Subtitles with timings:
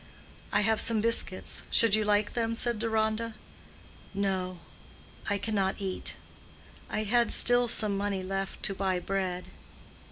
[0.51, 3.35] "I have some biscuits—should you like them?" said Deronda.
[4.15, 4.57] "No;
[5.29, 6.15] I cannot eat.
[6.89, 9.51] I had still some money left to buy bread."